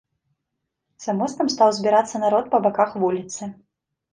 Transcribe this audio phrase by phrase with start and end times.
[1.05, 3.41] За мостам стаў збірацца народ па баках вуліцы.